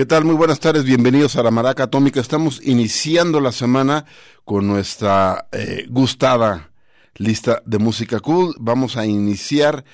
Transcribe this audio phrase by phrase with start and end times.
[0.00, 0.24] ¿Qué tal?
[0.24, 2.20] Muy buenas tardes, bienvenidos a la Maraca Atómica.
[2.20, 4.06] Estamos iniciando la semana
[4.46, 6.70] con nuestra eh, gustada
[7.16, 8.54] lista de música cool.
[8.58, 9.84] Vamos a iniciar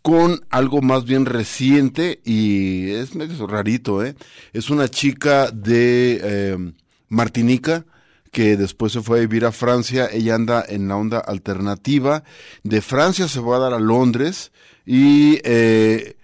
[0.00, 4.14] con algo más bien reciente y es medio rarito, ¿eh?
[4.52, 6.72] Es una chica de eh,
[7.08, 7.84] Martinica
[8.30, 10.08] que después se fue a vivir a Francia.
[10.12, 12.22] Ella anda en la onda alternativa.
[12.62, 14.52] De Francia se va a dar a Londres
[14.86, 16.14] y, eh,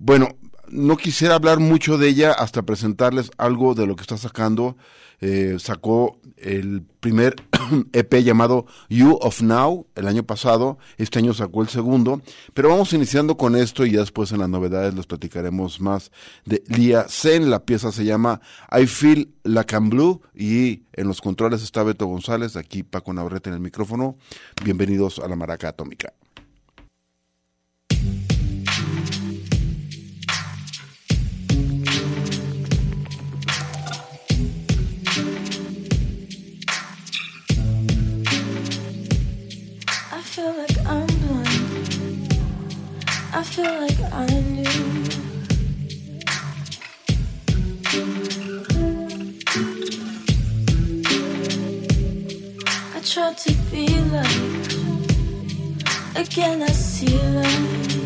[0.00, 0.36] bueno,
[0.72, 4.76] no quisiera hablar mucho de ella hasta presentarles algo de lo que está sacando.
[5.24, 7.36] Eh, sacó el primer
[7.92, 12.20] EP llamado You of Now el año pasado, este año sacó el segundo,
[12.54, 16.10] pero vamos iniciando con esto y ya después en las novedades les platicaremos más
[16.44, 18.40] de Lia Zen, la pieza se llama
[18.76, 23.48] I Feel Like I'm Blue y en los controles está Beto González, aquí Paco Navarrete
[23.48, 24.16] en el micrófono,
[24.64, 26.12] bienvenidos a la Maraca Atómica.
[43.34, 44.62] I feel like I knew.
[52.94, 54.36] I tried to be like,
[56.14, 58.02] again I see light.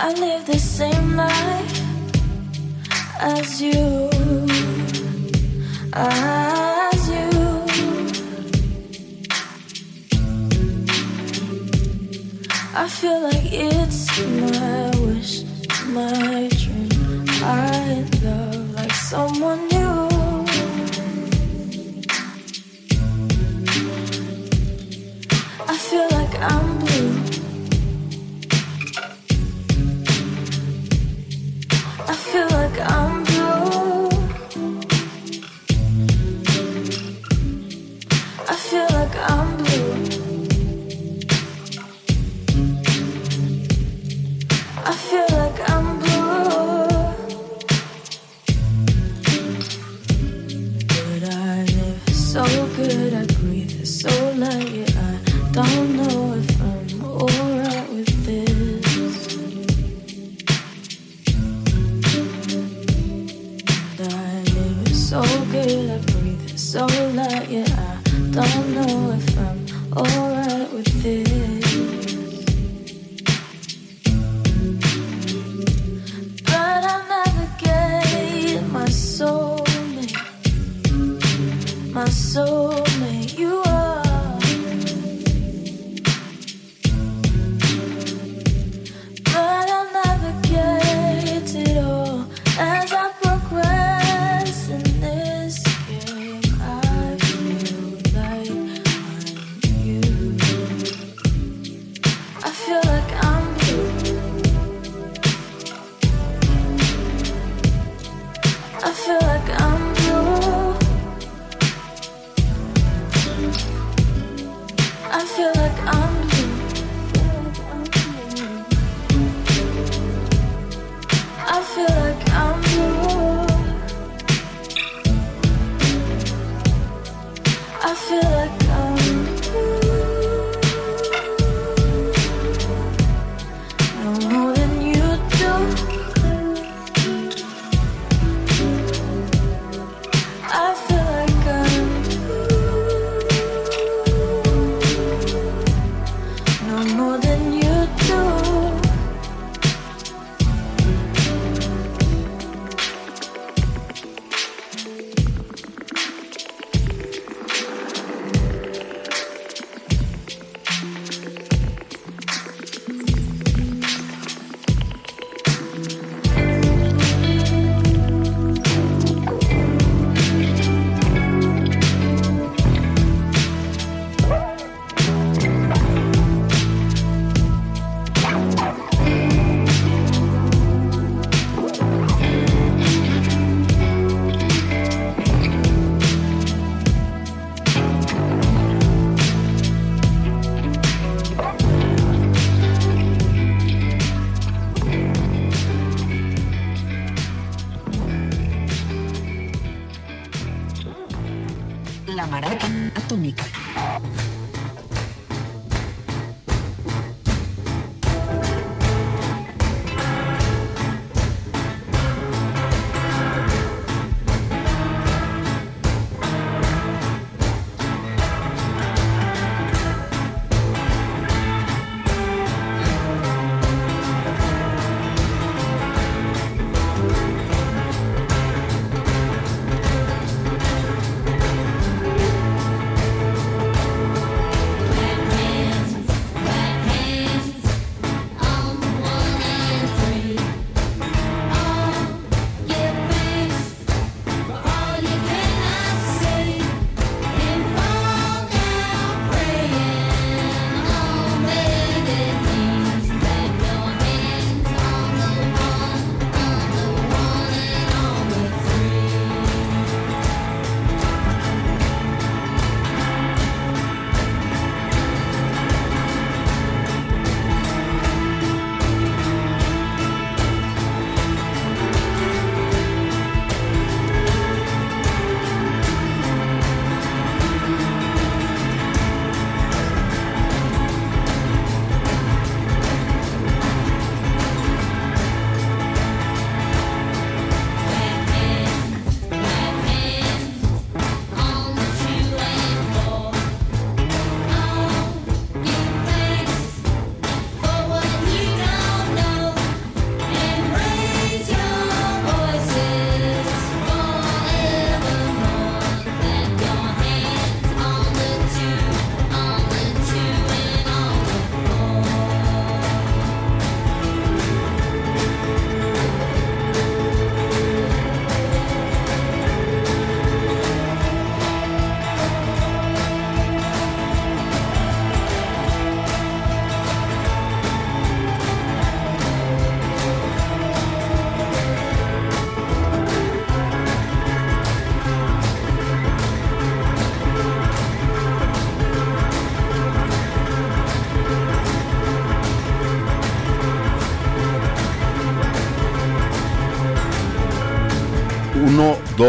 [0.00, 1.82] I live the same life
[3.20, 3.72] as you,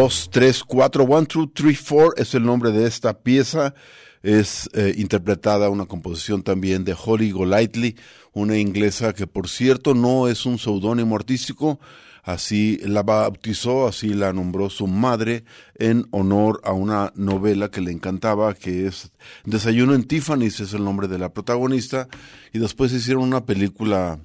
[0.09, 3.75] 2, 3, 4, 1, 2, 3, 4 es el nombre de esta pieza.
[4.23, 7.95] Es eh, interpretada una composición también de Holly Golightly,
[8.33, 11.79] una inglesa que por cierto no es un seudónimo artístico,
[12.23, 15.43] así la bautizó, así la nombró su madre
[15.75, 19.11] en honor a una novela que le encantaba, que es
[19.45, 22.07] Desayuno en Tiffany's, es el nombre de la protagonista,
[22.51, 24.19] y después hicieron una película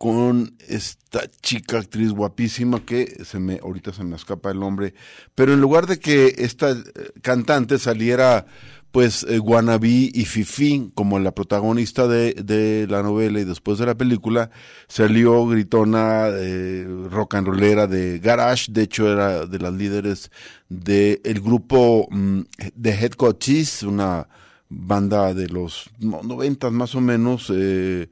[0.00, 4.94] con esta chica actriz guapísima que se me ahorita se me escapa el nombre,
[5.34, 6.84] pero en lugar de que esta eh,
[7.20, 8.46] cantante saliera
[8.92, 13.84] pues eh, Guanabí y Fifi como la protagonista de, de, la novela y después de
[13.84, 14.50] la película
[14.88, 20.30] salió gritona eh, rock and rollera de Garage, de hecho era de las líderes
[20.70, 22.40] del el grupo mm,
[22.74, 24.26] de Head Coaches, una
[24.70, 28.08] banda de los noventas más o menos, eh,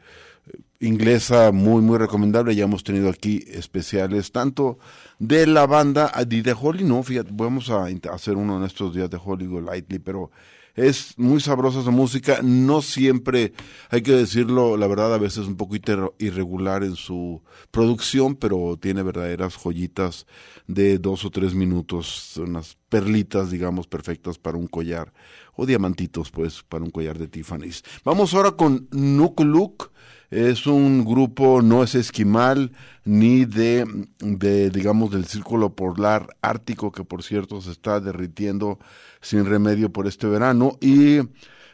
[0.80, 2.54] inglesa muy muy recomendable.
[2.54, 4.78] Ya hemos tenido aquí especiales tanto
[5.18, 9.10] de la banda y de Holly no fíjate vamos a hacer uno en estos días
[9.10, 10.30] de Holly Lightly pero
[10.76, 12.38] es muy sabrosa esa música.
[12.42, 13.52] No siempre
[13.90, 15.74] hay que decirlo la verdad a veces un poco
[16.18, 17.42] irregular en su
[17.72, 20.26] producción pero tiene verdaderas joyitas
[20.68, 25.12] de dos o tres minutos unas perlitas digamos perfectas para un collar
[25.56, 27.82] o diamantitos pues para un collar de Tiffany's.
[28.04, 29.90] Vamos ahora con Nuk Look
[30.30, 32.72] es un grupo, no es esquimal,
[33.04, 33.86] ni de,
[34.20, 38.78] de, digamos, del círculo polar ártico, que por cierto se está derritiendo
[39.20, 41.20] sin remedio por este verano, y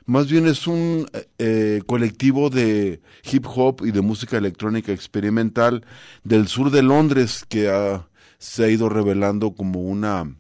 [0.07, 1.07] más bien es un
[1.39, 5.85] eh, colectivo de hip hop y de música electrónica experimental
[6.25, 8.07] del sur de Londres que ha,
[8.39, 10.37] se ha ido revelando como una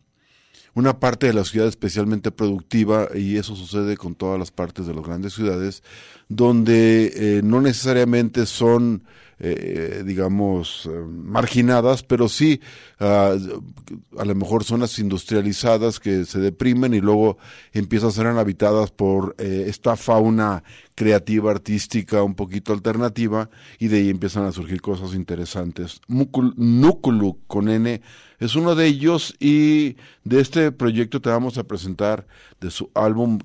[0.74, 4.94] una parte de la ciudad especialmente productiva, y eso sucede con todas las partes de
[4.94, 5.82] las grandes ciudades,
[6.28, 9.02] donde eh, no necesariamente son,
[9.38, 12.60] eh, digamos, eh, marginadas, pero sí
[13.00, 17.38] uh, a lo mejor zonas industrializadas que se deprimen y luego
[17.72, 20.62] empiezan a ser habitadas por eh, esta fauna
[20.94, 26.00] creativa, artística, un poquito alternativa, y de ahí empiezan a surgir cosas interesantes.
[26.08, 28.00] Núculu con N
[28.38, 32.26] es uno de ellos y de este proyecto te vamos a presentar
[32.60, 33.38] de su álbum,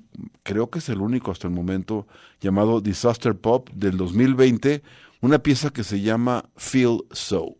[0.44, 2.08] creo que es el único hasta el momento,
[2.42, 4.82] llamado Disaster Pop del 2020,
[5.22, 7.56] una pieza que se llama Feel So.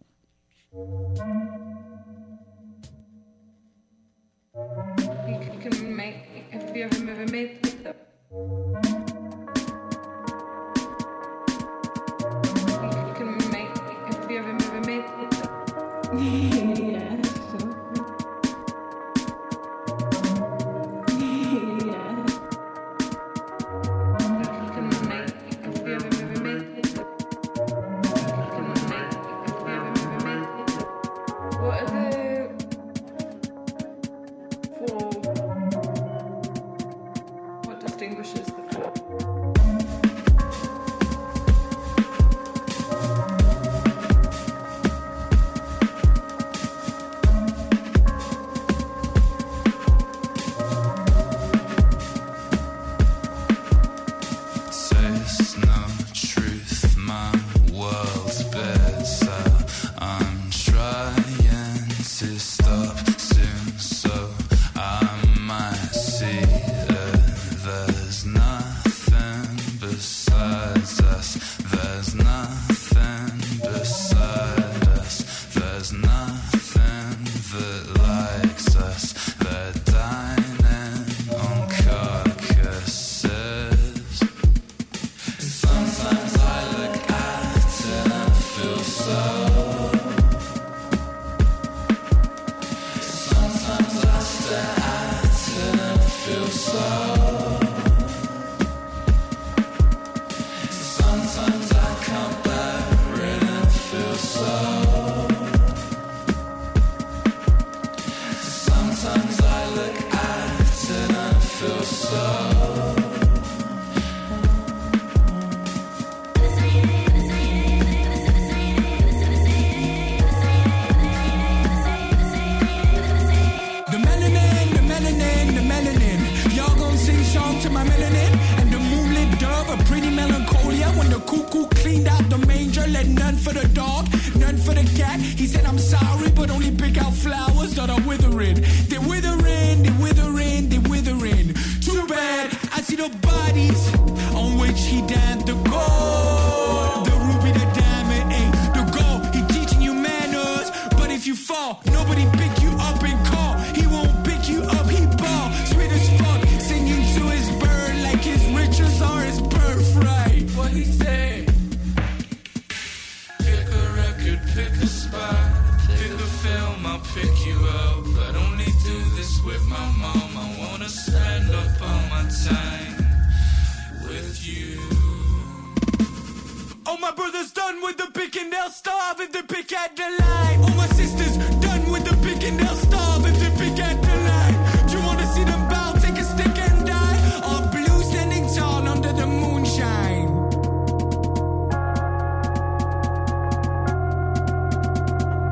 [179.30, 180.60] If they pick at the line.
[180.64, 184.16] All my sisters done with the pick and they'll starve if they pick at the
[184.30, 184.88] line.
[184.88, 187.20] Do you wanna see them bow, take a stick and die?
[187.50, 190.28] Or blue standing tall under the moonshine?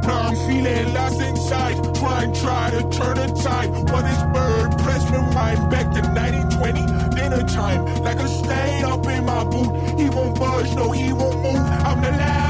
[0.07, 3.69] Now I'm feeling lost inside, trying, try to turn the tide.
[3.91, 4.69] What is bird?
[4.84, 7.86] Press rewind back to 1920, dinner time.
[8.03, 10.00] Like a stain up in my boot.
[10.00, 11.67] He won't budge, no, he won't move.
[11.88, 12.47] I'm the coop.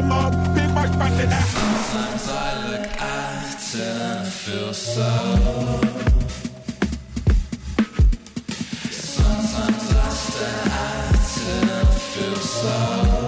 [0.00, 1.44] That.
[1.44, 5.10] Sometimes I look at and I feel so.
[8.90, 13.27] Sometimes I stare at and I feel so.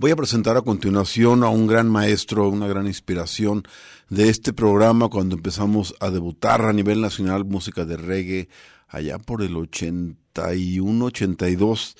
[0.00, 3.64] Voy a presentar a continuación a un gran maestro, una gran inspiración
[4.08, 8.48] de este programa cuando empezamos a debutar a nivel nacional música de reggae
[8.88, 11.96] allá por el 81, 82.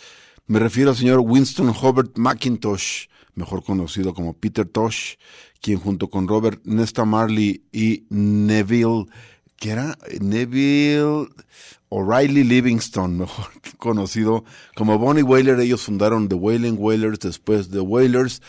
[0.46, 5.16] Me refiero al señor Winston Hobart McIntosh, mejor conocido como Peter Tosh,
[5.60, 9.08] quien junto con Robert Nesta Marley y Neville,
[9.56, 11.28] que era Neville
[11.90, 14.44] O'Reilly Livingston, mejor conocido
[14.74, 15.60] como Bonnie Whaler.
[15.60, 18.40] Ellos fundaron The Wailing Wailers, después The Wailers.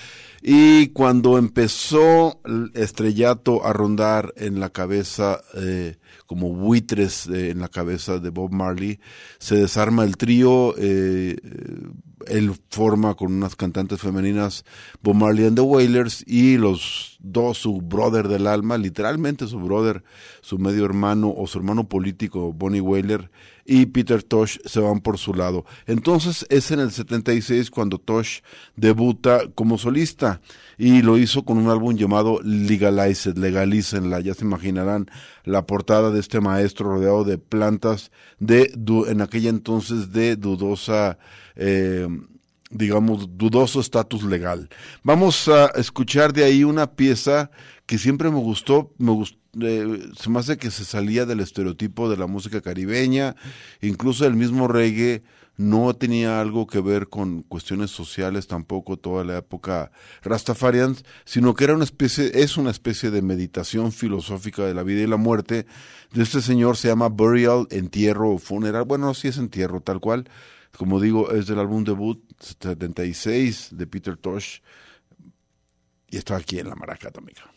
[0.44, 7.60] Y cuando empezó el estrellato a rondar en la cabeza, eh, como buitres eh, en
[7.60, 9.00] la cabeza de Bob Marley,
[9.38, 10.74] se desarma el trío.
[10.78, 11.38] Eh,
[12.28, 14.66] él forma con unas cantantes femeninas
[15.02, 20.04] Bob Marley and the Wailers y los dos, su brother del alma, literalmente su brother,
[20.42, 23.30] su medio hermano o su hermano político, Bonnie Wailer,
[23.66, 25.66] y Peter Tosh se van por su lado.
[25.86, 28.40] Entonces es en el 76 cuando Tosh
[28.76, 30.42] debuta como solista
[30.78, 34.20] y lo hizo con un álbum llamado Legalize It, Legalícenla.
[34.20, 35.10] Ya se imaginarán
[35.44, 38.74] la portada de este maestro rodeado de plantas de,
[39.08, 41.18] en aquella entonces de dudosa
[41.56, 42.08] eh,
[42.72, 44.70] digamos, dudoso estatus legal.
[45.04, 47.52] Vamos a escuchar de ahí una pieza
[47.92, 52.10] que siempre me gustó, me gustó, eh, se me hace que se salía del estereotipo
[52.10, 53.36] de la música caribeña,
[53.82, 55.24] incluso el mismo reggae
[55.58, 60.96] no tenía algo que ver con cuestiones sociales tampoco toda la época Rastafarian,
[61.26, 65.08] sino que era una especie, es una especie de meditación filosófica de la vida y
[65.08, 65.66] la muerte
[66.14, 70.30] de este señor, se llama Burial, entierro o funeral, bueno, sí es entierro tal cual,
[70.78, 74.60] como digo, es del álbum debut 76 de Peter Tosh
[76.10, 77.52] y está aquí en la Maraca Atómica.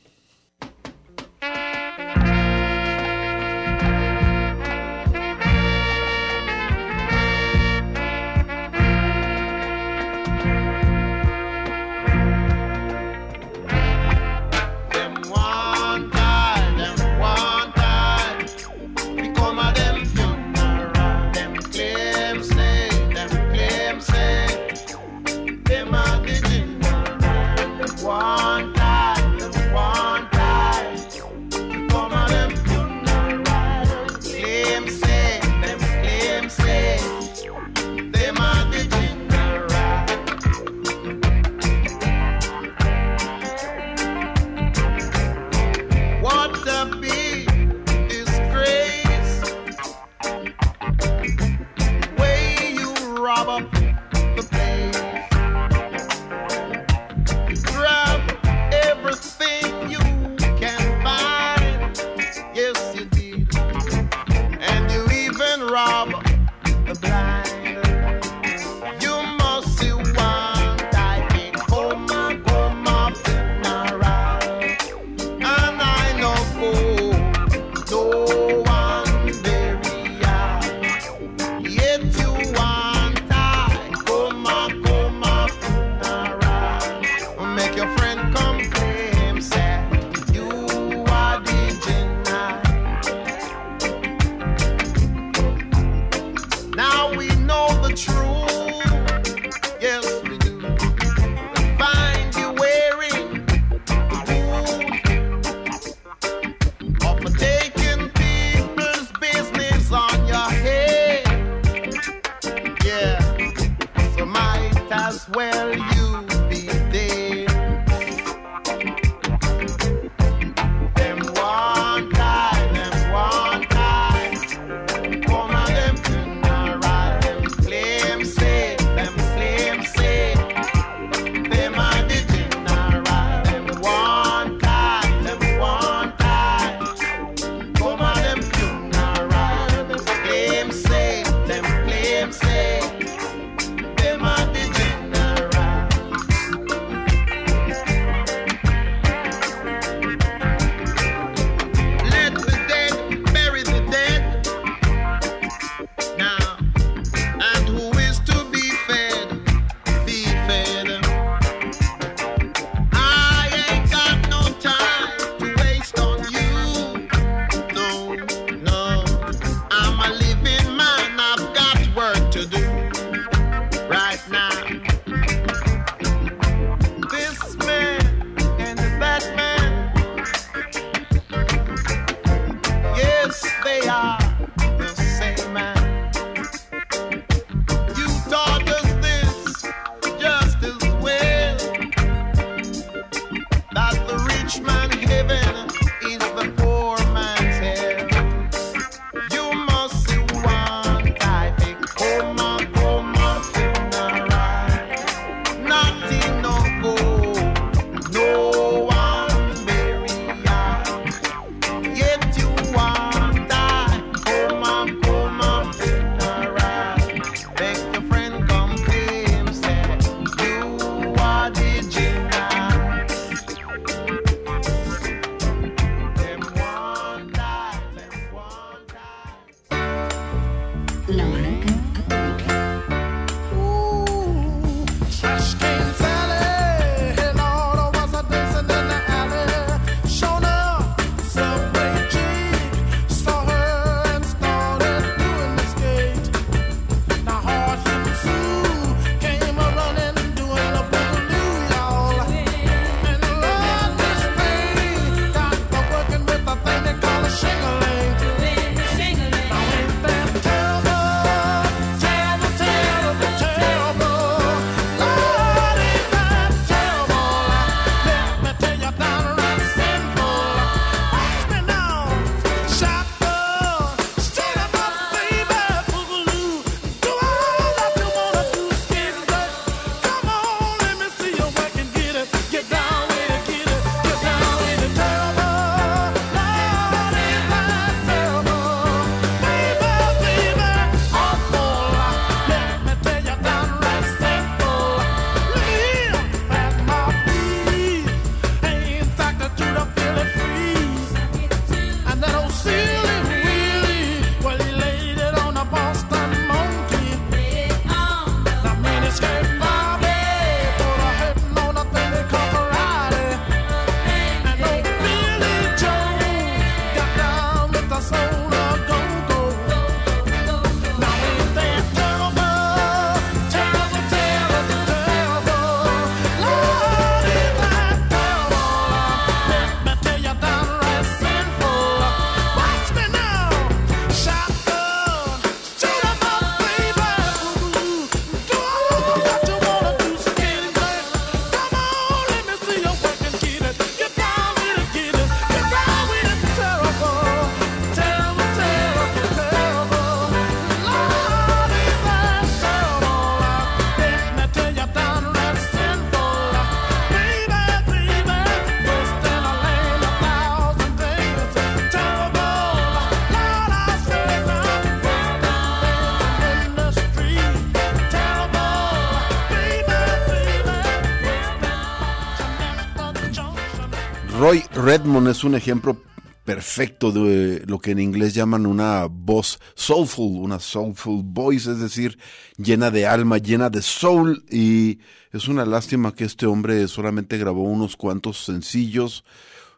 [374.95, 376.01] Redmond es un ejemplo
[376.45, 382.17] perfecto de lo que en inglés llaman una voz soulful, una soulful voice, es decir,
[382.59, 385.01] llena de alma, llena de soul y
[385.33, 389.25] es una lástima que este hombre solamente grabó unos cuantos sencillos,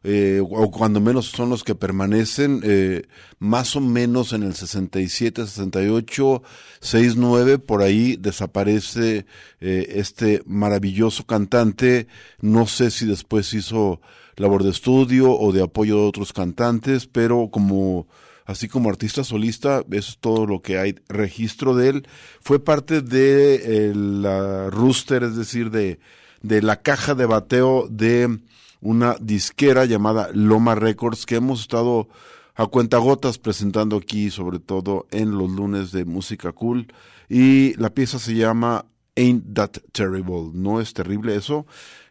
[0.05, 3.07] eh, o cuando menos son los que permanecen, eh,
[3.39, 6.43] más o menos en el 67, 68,
[6.81, 9.25] 69, por ahí desaparece
[9.63, 12.07] eh, este maravilloso cantante.
[12.43, 14.03] No sé si después hizo
[14.37, 18.07] labor de estudio o de apoyo de otros cantantes, pero como
[18.45, 22.09] así como artista solista, eso es todo lo que hay registro de él.
[22.41, 25.99] Fue parte de la rooster, es decir, de,
[26.43, 28.39] de la caja de bateo de
[28.81, 32.09] una disquera llamada Loma Records que hemos estado
[32.55, 36.87] a cuentagotas presentando aquí, sobre todo en los lunes de música cool.
[37.29, 40.51] Y la pieza se llama Ain't That Terrible.
[40.53, 41.67] No es terrible eso.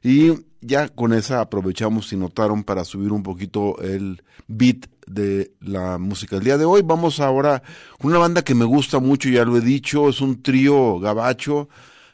[0.05, 5.97] Y ya con esa aprovechamos y notaron para subir un poquito el beat de la
[5.97, 6.35] música.
[6.35, 7.63] El día de hoy vamos ahora
[7.99, 11.69] con una banda que me gusta mucho, ya lo he dicho, es un trío gabacho.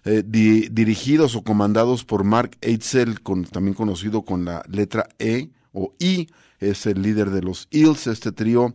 [0.06, 5.50] Eh, di- dirigidos o comandados por Mark Eitzel, con, también conocido con la letra E
[5.74, 6.28] o I,
[6.62, 8.74] es el líder de los Eels, este trío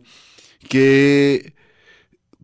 [0.69, 1.53] que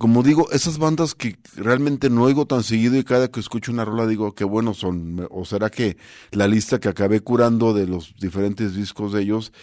[0.04, 3.86] como digo, esas bandas que realmente no oigo tan seguido y cada que escucho una
[3.86, 5.26] rola digo qué buenos son.
[5.32, 5.96] O será que
[6.32, 9.54] la lista que acabé curando de los diferentes discos de ellos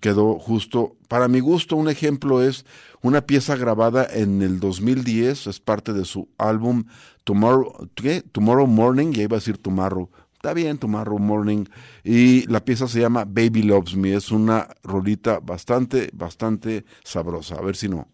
[0.00, 0.96] quedó justo.
[1.06, 2.66] Para mi gusto, un ejemplo es
[3.00, 6.86] una pieza grabada en el 2010, es parte de su álbum
[7.22, 8.22] Tomorrow, ¿qué?
[8.22, 10.10] Tomorrow Morning, ya iba a decir Tomorrow.
[10.32, 11.66] Está bien, Tomorrow Morning.
[12.02, 14.14] Y la pieza se llama Baby Loves Me.
[14.14, 17.54] Es una rolita bastante, bastante sabrosa.
[17.54, 18.08] A ver si no.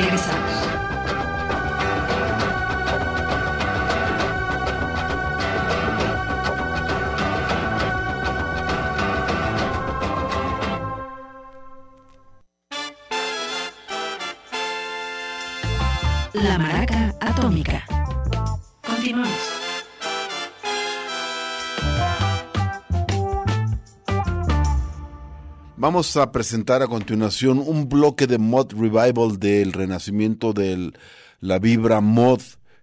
[0.00, 0.39] regresar.
[25.90, 30.92] Vamos a presentar a continuación un bloque de mod revival del renacimiento de
[31.40, 32.40] la vibra mod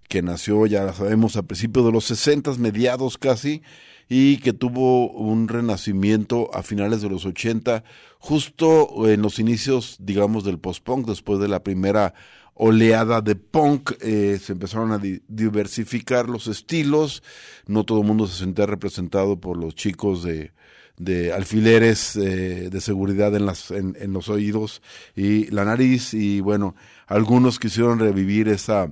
[0.10, 3.62] que nació, ya sabemos, a principios de los 60, mediados casi,
[4.10, 7.86] y que tuvo un renacimiento a finales de los 80,
[8.20, 12.14] justo en los inicios, digamos, del post-punk, después de la primera
[12.56, 17.24] oleada de punk, eh, se empezaron a di- diversificar los estilos,
[17.68, 20.52] no todo el mundo se sentía representado por los chicos de,
[20.98, 24.82] de alfileres eh, de seguridad en, las, en, en los oídos
[25.16, 28.92] y la nariz, y bueno, algunos quisieron revivir esa,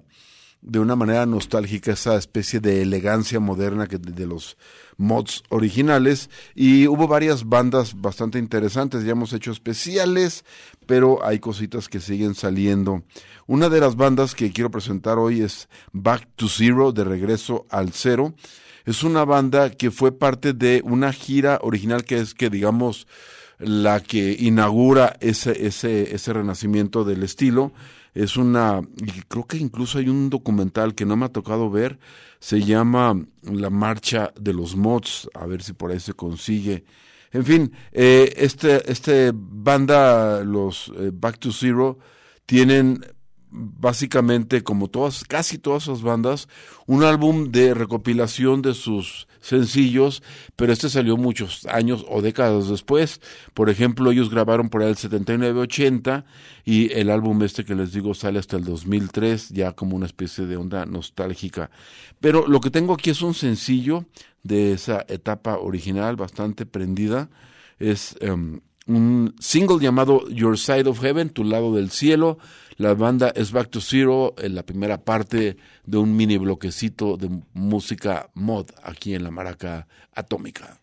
[0.62, 4.56] de una manera nostálgica esa especie de elegancia moderna que de, de los
[4.98, 10.46] mods originales y hubo varias bandas bastante interesantes, ya hemos hecho especiales,
[10.86, 13.04] pero hay cositas que siguen saliendo.
[13.48, 17.92] Una de las bandas que quiero presentar hoy es Back to Zero, de regreso al
[17.92, 18.34] cero.
[18.86, 23.08] Es una banda que fue parte de una gira original que es que digamos
[23.58, 27.74] la que inaugura ese, ese, ese renacimiento del estilo.
[28.14, 32.00] Es una, y creo que incluso hay un documental que no me ha tocado ver,
[32.40, 36.86] se llama La Marcha de los Mods, a ver si por ahí se consigue.
[37.32, 42.00] En fin, eh, este, este banda, los eh, Back to Zero,
[42.46, 43.06] tienen
[43.52, 46.48] básicamente como todas, casi todas esas bandas,
[46.88, 50.24] un álbum de recopilación de sus sencillos,
[50.56, 53.22] pero este salió muchos años o décadas después.
[53.54, 56.26] Por ejemplo, ellos grabaron por ahí el 79-80
[56.66, 60.46] y el álbum este que les digo sale hasta el 2003, ya como una especie
[60.46, 61.70] de onda nostálgica.
[62.20, 64.06] Pero lo que tengo aquí es un sencillo
[64.44, 67.30] de esa etapa original, bastante prendida.
[67.78, 72.38] Es em, un single llamado Your Side of Heaven, Tu lado del cielo.
[72.78, 77.30] La banda es Back to Zero, en la primera parte de un mini bloquecito de
[77.54, 80.82] música mod aquí en la Maraca Atómica.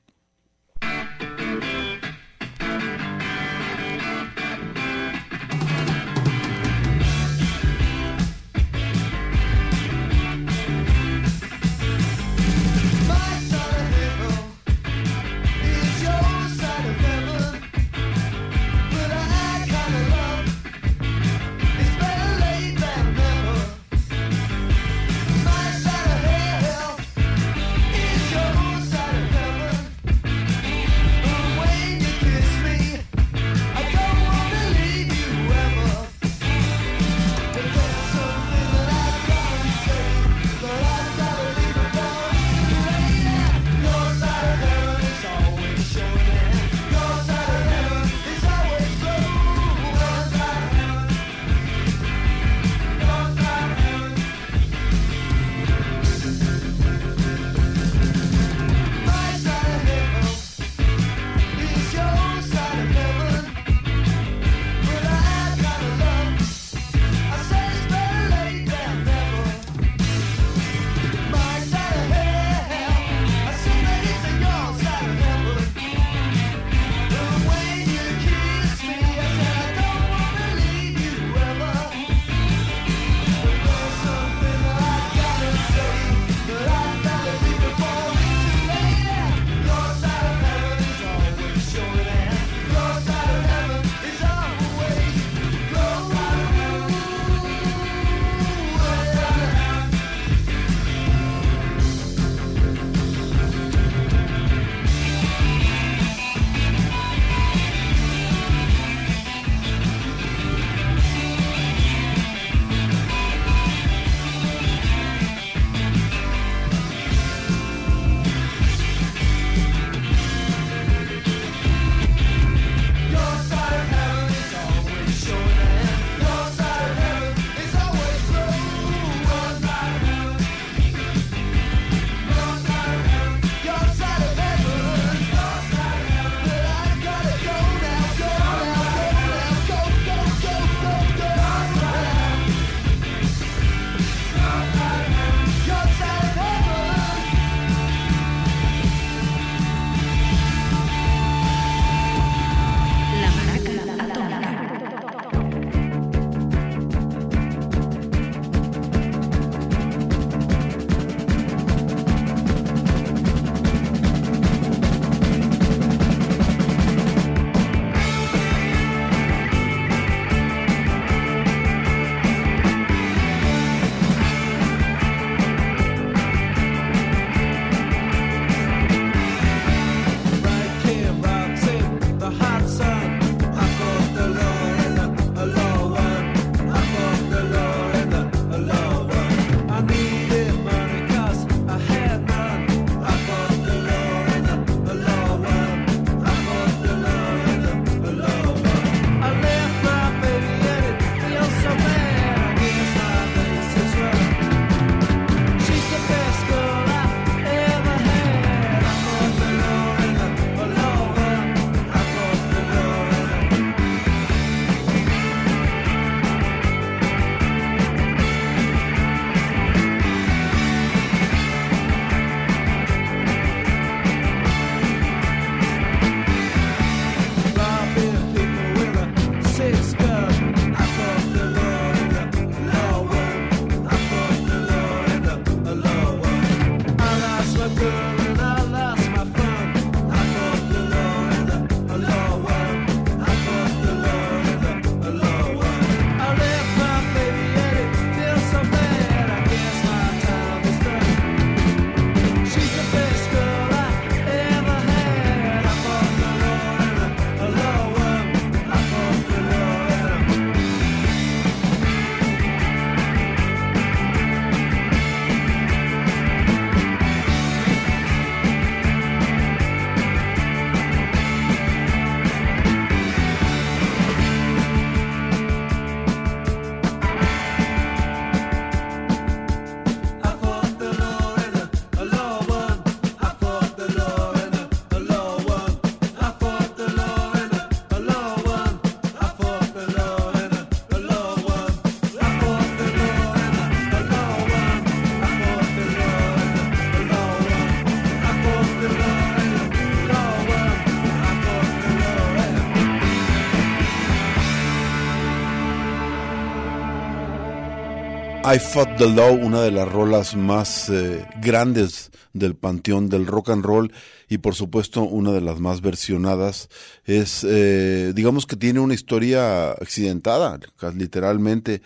[308.53, 313.49] I Fought the Law, una de las rolas más eh, grandes del panteón del rock
[313.49, 313.91] and roll
[314.29, 316.69] y por supuesto una de las más versionadas.
[317.07, 320.61] Es, eh, digamos que tiene una historia accidentada,
[320.95, 321.81] literalmente.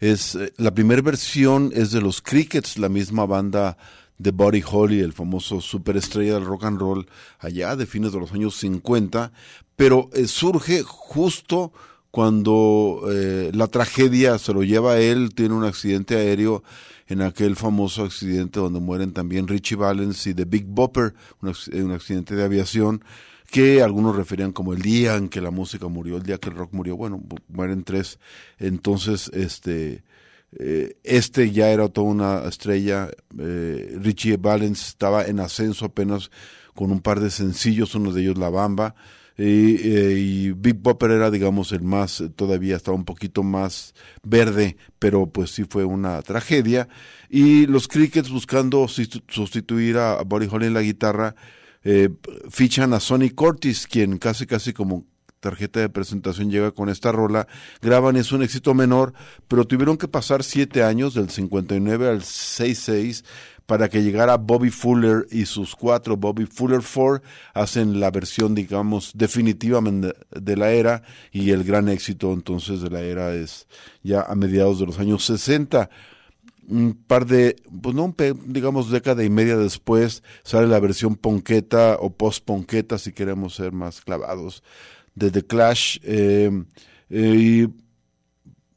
[0.00, 3.76] Es, eh, la primera versión es de los Crickets, la misma banda
[4.16, 7.06] de Buddy Holly, el famoso superestrella del rock and roll
[7.40, 9.32] allá de fines de los años 50,
[9.76, 11.72] pero eh, surge justo
[12.16, 16.62] cuando eh, la tragedia se lo lleva a él, tiene un accidente aéreo
[17.08, 21.12] en aquel famoso accidente donde mueren también Richie Valens y The Big Bopper,
[21.42, 23.04] un, un accidente de aviación
[23.50, 26.54] que algunos referían como el día en que la música murió, el día que el
[26.56, 28.18] rock murió, bueno, mu- mueren tres,
[28.58, 30.02] entonces este
[30.58, 36.30] eh, este ya era toda una estrella, eh, Richie Valens estaba en ascenso apenas
[36.74, 38.94] con un par de sencillos, uno de ellos La Bamba,
[39.38, 44.76] y, eh, y Big Bopper era, digamos, el más, todavía estaba un poquito más verde,
[44.98, 46.88] pero pues sí fue una tragedia.
[47.28, 51.34] Y los Crickets buscando sustitu- sustituir a Buddy Holly en la guitarra,
[51.84, 52.08] eh,
[52.50, 55.04] fichan a Sonny Curtis, quien casi casi como
[55.38, 57.46] tarjeta de presentación llega con esta rola,
[57.80, 59.12] graban, es un éxito menor,
[59.46, 63.24] pero tuvieron que pasar siete años, del 59 al 66,
[63.66, 69.12] para que llegara Bobby Fuller y sus cuatro, Bobby Fuller 4, hacen la versión, digamos,
[69.14, 71.02] definitivamente de la era,
[71.32, 73.66] y el gran éxito entonces de la era es
[74.02, 75.90] ya a mediados de los años 60
[76.68, 78.14] un par de, pues no,
[78.44, 83.72] digamos década y media después sale la versión ponqueta o post ponqueta si queremos ser
[83.72, 84.62] más clavados
[85.14, 86.50] de The Clash eh,
[87.10, 87.68] eh, y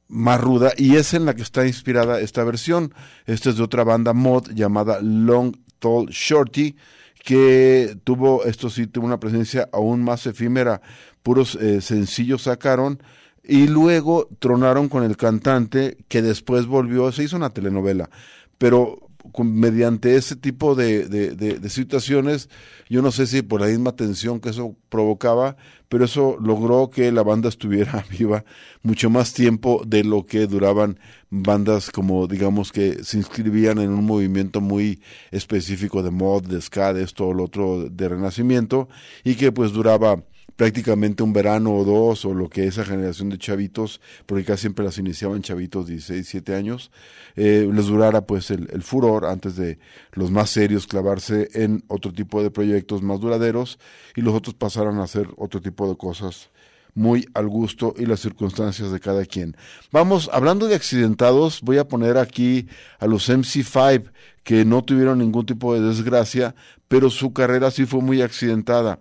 [0.09, 2.93] más ruda y es en la que está inspirada esta versión.
[3.25, 6.75] Esta es de otra banda mod llamada Long Tall Shorty
[7.23, 10.81] que tuvo, esto sí, tuvo una presencia aún más efímera,
[11.21, 13.01] puros eh, sencillos sacaron
[13.43, 18.09] y luego tronaron con el cantante que después volvió, se hizo una telenovela,
[18.57, 22.49] pero mediante ese tipo de, de- de situaciones,
[22.89, 25.55] yo no sé si por la misma tensión que eso provocaba,
[25.87, 28.45] pero eso logró que la banda estuviera viva
[28.83, 30.99] mucho más tiempo de lo que duraban
[31.29, 35.01] bandas como digamos que se inscribían en un movimiento muy
[35.31, 38.89] específico de mod, de ska, de esto o lo otro de renacimiento
[39.23, 40.23] y que pues duraba
[40.59, 44.83] prácticamente un verano o dos, o lo que esa generación de chavitos, porque casi siempre
[44.83, 46.91] las iniciaban chavitos 16, 17 años,
[47.37, 49.79] eh, les durara pues el, el furor antes de
[50.11, 53.79] los más serios clavarse en otro tipo de proyectos más duraderos
[54.17, 56.49] y los otros pasaran a hacer otro tipo de cosas
[56.93, 59.55] muy al gusto y las circunstancias de cada quien.
[59.93, 62.67] Vamos, hablando de accidentados, voy a poner aquí
[62.99, 64.11] a los MC5
[64.43, 66.53] que no tuvieron ningún tipo de desgracia,
[66.89, 68.99] pero su carrera sí fue muy accidentada.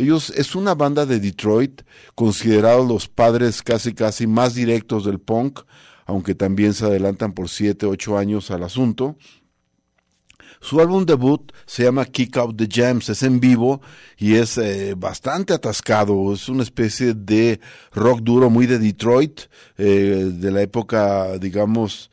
[0.00, 1.82] Ellos es una banda de Detroit,
[2.14, 5.60] considerados los padres casi casi más directos del punk,
[6.06, 9.18] aunque también se adelantan por siete, ocho años al asunto.
[10.62, 13.82] Su álbum debut se llama Kick Out the Jams, es en vivo
[14.16, 17.60] y es eh, bastante atascado, es una especie de
[17.92, 19.42] rock duro muy de Detroit,
[19.76, 22.10] eh, de la época, digamos,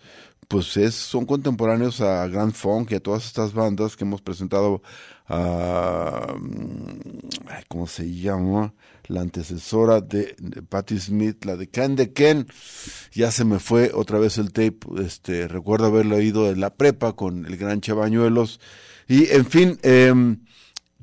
[0.50, 4.82] pues es, son contemporáneos a Grand Funk y a todas estas bandas que hemos presentado
[5.28, 6.36] a,
[7.48, 8.74] ay, ¿cómo se llama?
[9.08, 10.36] La antecesora de,
[10.70, 12.48] Patti Smith, la de Ken de Ken,
[13.14, 17.14] ya se me fue otra vez el tape, este, recuerdo haberlo oído en la prepa
[17.14, 18.60] con el gran Chabañuelos,
[19.08, 20.40] y en fin, em,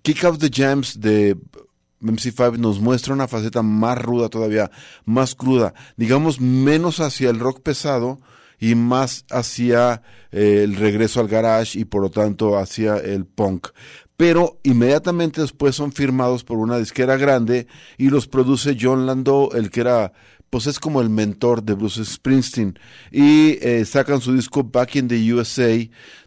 [0.02, 1.36] Kick Out the Jams de
[2.00, 4.70] MC5 nos muestra una faceta más ruda todavía,
[5.06, 8.20] más cruda, digamos menos hacia el rock pesado
[8.60, 13.68] y más hacia eh, el regreso al garage y por lo tanto hacia el punk.
[14.16, 17.66] Pero inmediatamente después son firmados por una disquera grande
[17.98, 20.12] y los produce John Landau, el que era
[20.54, 22.78] pues es como el mentor de Bruce Springsteen.
[23.10, 25.76] Y eh, sacan su disco Back in the USA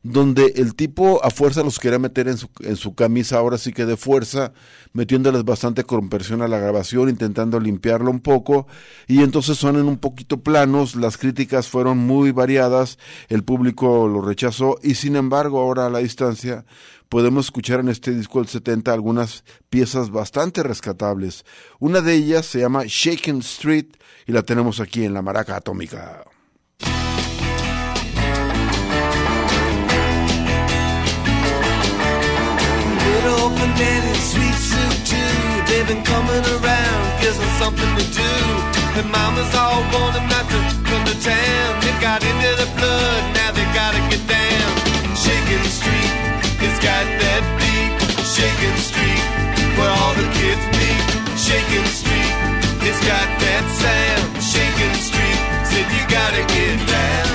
[0.04, 3.72] donde el tipo a fuerza los quería meter en su, en su camisa ahora sí
[3.72, 4.52] que de fuerza
[4.92, 8.68] metiéndoles bastante compresión a la grabación intentando limpiarlo un poco.
[9.08, 14.78] Y entonces suenan un poquito planos las críticas fueron muy variadas el público lo rechazó
[14.84, 16.66] y sin embargo ahora a la distancia
[17.10, 21.45] podemos escuchar en este disco del 70 algunas piezas bastante rescatables.
[21.80, 23.88] Una de ellas se llama Shaken Street
[24.26, 26.24] y la tenemos aquí en la Maraca Atómica.
[41.88, 45.16] They got into the blood, now they gotta get down.
[45.16, 46.07] Shaking Street,
[46.78, 47.89] She's got that beat,
[48.21, 49.25] shaking street,
[49.82, 51.01] where all the kids meet.
[51.34, 52.34] Shaking street,
[52.86, 54.38] it's got that sound.
[54.38, 57.34] Shaking street, said you gotta get down.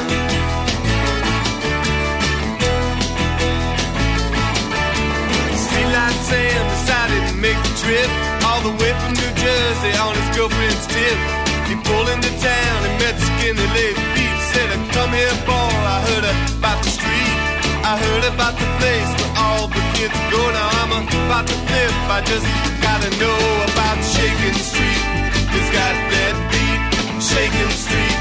[5.59, 8.11] Streetlight Sam decided to make the trip
[8.47, 11.19] all the way from New Jersey on his girlfriend's tip.
[11.67, 14.39] He pulled into town and met the Skinny Lady Pete.
[14.55, 15.75] Said, "Come here, boy.
[15.83, 17.42] I heard about the street."
[17.83, 20.39] I heard about the place where all the kids go.
[20.55, 21.95] Now I'm about to flip.
[22.07, 22.47] I just
[22.79, 23.43] gotta know
[23.75, 25.03] about Shaking Street.
[25.51, 26.81] It's got that beat,
[27.19, 28.19] Shaking Street,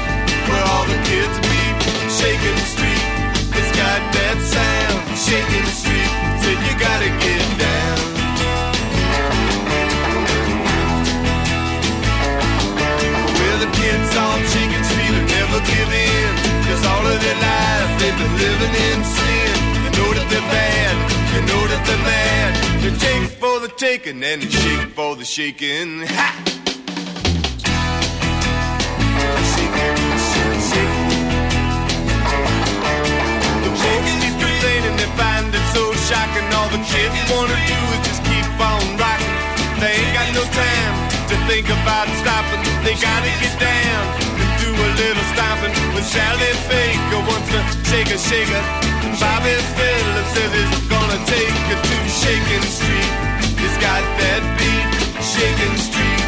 [0.50, 1.78] where all the kids meet.
[2.10, 3.06] Shaking Street.
[3.54, 6.10] It's got that sound, Shaking Street.
[6.42, 7.98] Said you gotta get down.
[13.30, 16.30] Where the kids on Shaking Street will never give in.
[16.66, 18.91] Cause all of their lives they've been living in
[20.54, 20.94] bad,
[21.34, 22.02] you know that they're.
[22.82, 26.02] They take for the taking and they shake for the shaking.
[26.06, 26.30] Ha!
[35.16, 36.48] Find it so shocking.
[36.56, 39.36] All the kids wanna do is just keep on rocking.
[39.80, 42.60] They ain't got no time to think about stopping.
[42.84, 44.04] They gotta get down
[44.36, 45.72] and do a little stomping.
[45.96, 48.60] With Sally Baker wants to shake a shaker.
[49.00, 53.12] And Bobby Phillips says he's gonna take her to Shaking Street.
[53.64, 54.88] It's got that beat,
[55.24, 56.22] Shaking Street,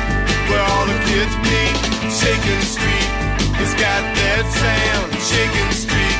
[0.48, 1.76] where all the kids meet.
[2.08, 3.08] Shaking Street.
[3.60, 6.18] It's got that sound, Shaking Street.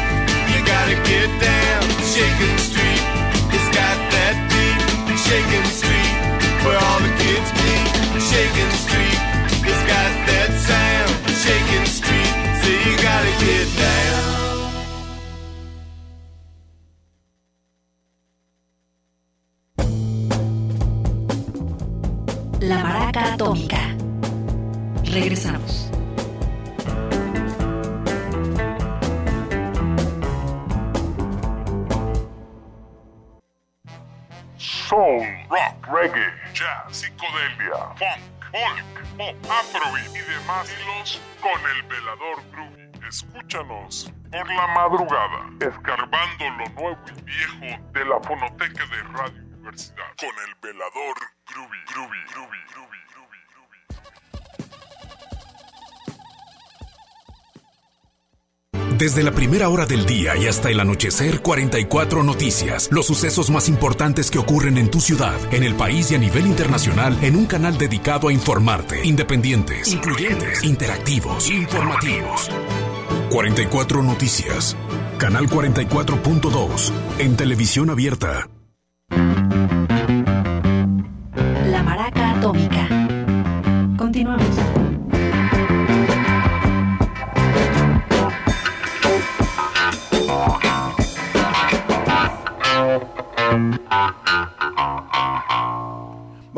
[0.52, 1.82] You gotta get down,
[2.12, 3.02] Shaking Street.
[3.48, 4.80] It's got that beat,
[5.24, 6.12] Shaking Street,
[6.68, 7.93] where all the kids meet.
[22.60, 23.94] La Maraca Atómica.
[25.04, 25.93] Regresamos.
[34.94, 38.22] Rock, reggae, jazz, psicodelia, funk,
[38.52, 43.08] folk, pop, afrobeat y demás hilos con el velador groovy.
[43.08, 50.14] Escúchanos por la madrugada, escarbando lo nuevo y viejo de la fonoteca de Radio Universidad
[50.16, 51.16] con el velador
[51.48, 53.03] groovy, groovy, groovy, groovy.
[58.98, 62.88] Desde la primera hora del día y hasta el anochecer, 44 noticias.
[62.92, 66.46] Los sucesos más importantes que ocurren en tu ciudad, en el país y a nivel
[66.46, 69.04] internacional en un canal dedicado a informarte.
[69.04, 72.48] Independientes, incluyentes, interactivos, informativos.
[73.30, 74.76] 44 noticias.
[75.18, 76.92] Canal 44.2.
[77.18, 78.48] En televisión abierta.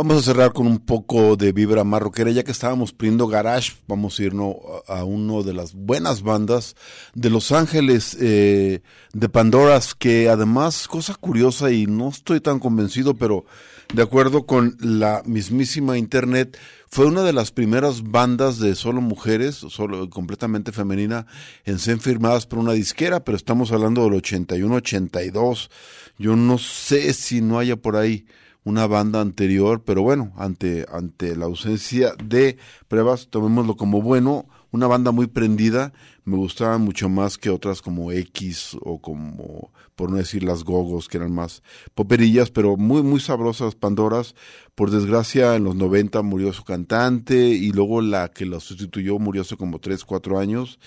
[0.09, 4.21] Vamos a cerrar con un poco de vibra marroquera, ya que estábamos pidiendo garage, vamos
[4.21, 4.55] a irnos
[4.87, 6.77] a, a una de las buenas bandas
[7.15, 8.83] de Los Ángeles, eh,
[9.13, 13.47] de Pandoras, que además, cosa curiosa y no estoy tan convencido, pero
[13.93, 19.57] de acuerdo con la mismísima internet, fue una de las primeras bandas de solo mujeres,
[19.57, 21.27] solo completamente femenina,
[21.65, 25.69] en ser firmadas por una disquera, pero estamos hablando del 81-82.
[26.17, 28.25] Yo no sé si no haya por ahí
[28.67, 32.59] una banda anterior, pero bueno, ante, ante la ausencia de
[32.89, 35.93] pruebas, tomémoslo como bueno, una banda muy prendida,
[36.25, 41.07] me gustaban mucho más que otras como X o como, por no decir las Gogos,
[41.07, 41.63] que eran más
[41.95, 44.35] poperillas, pero muy, muy sabrosas Pandoras.
[44.75, 49.43] Por desgracia, en los 90 murió su cantante y luego la que la sustituyó murió
[49.43, 50.81] hace como 3, 4 años.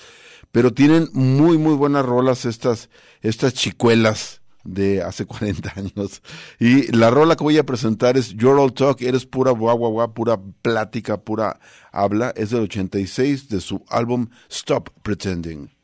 [0.51, 2.89] Pero tienen muy, muy buenas rolas estas,
[3.21, 6.21] estas chicuelas de hace 40 años.
[6.59, 9.91] Y la rola que voy a presentar es You're All Talk, eres pura guau, guau,
[9.91, 11.59] guau, pura plática, pura
[11.91, 12.33] habla.
[12.35, 15.78] Es del 86 de su álbum Stop Pretending.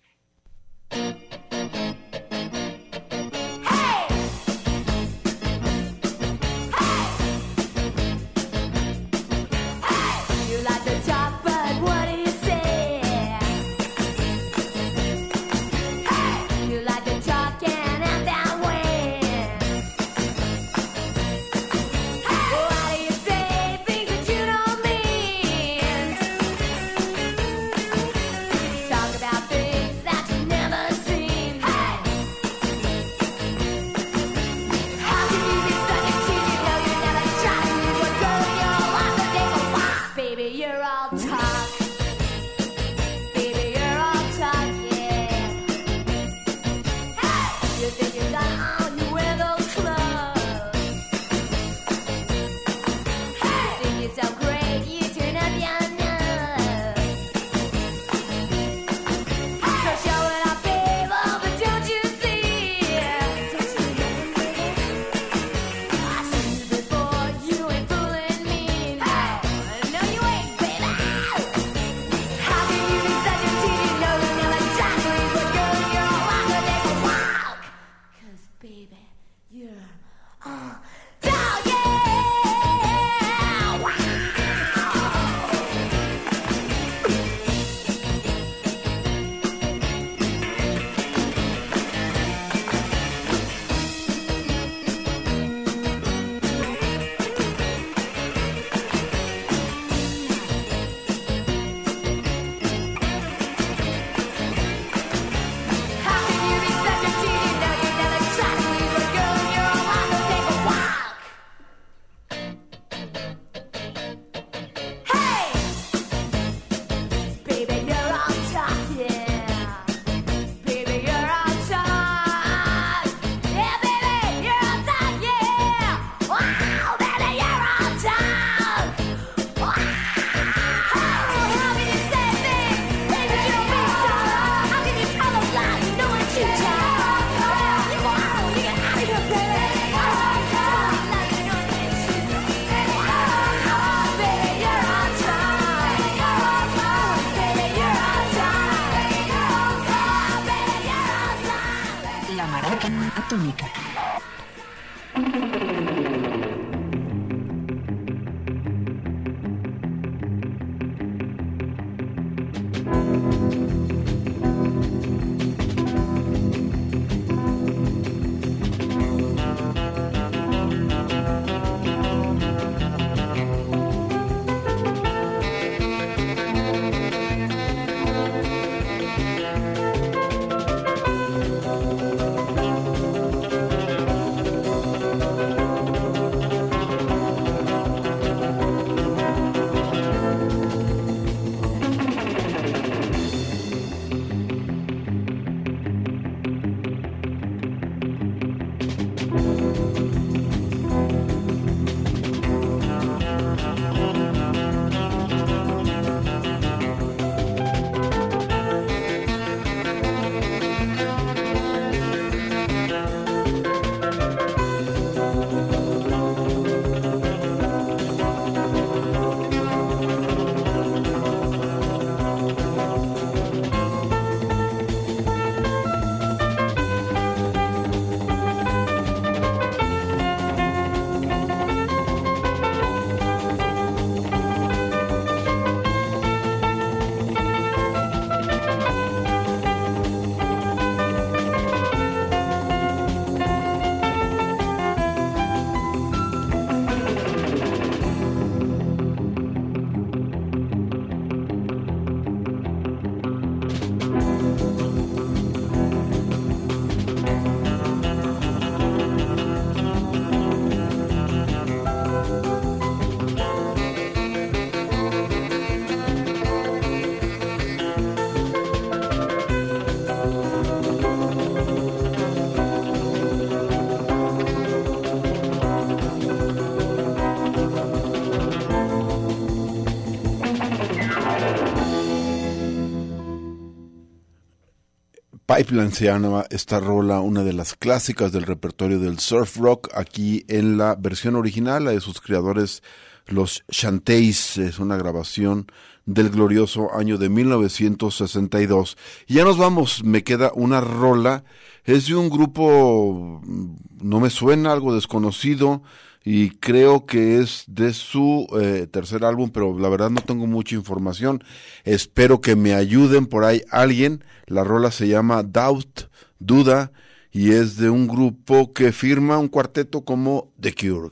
[285.56, 290.44] Pipeline se llama esta rola, una de las clásicas del repertorio del surf rock, aquí
[290.50, 292.84] en la versión original, la de sus creadores,
[293.28, 295.68] los Shantays, es una grabación
[296.06, 298.98] del glorioso año de 1962.
[299.28, 301.46] Y ya nos vamos, me queda una rola,
[301.86, 305.84] es de un grupo, mm, no me suena, algo desconocido,
[306.28, 310.74] y creo que es de su eh, tercer álbum, pero la verdad no tengo mucha
[310.74, 311.44] información.
[311.84, 314.24] Espero que me ayuden por ahí alguien.
[314.48, 316.10] La rola se llama Doubt,
[316.40, 316.92] Duda,
[317.32, 321.12] y es de un grupo que firma un cuarteto como The Cure.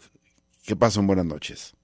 [0.66, 1.76] Que pasen buenas noches.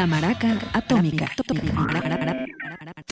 [0.00, 1.30] La Maraca Atómica.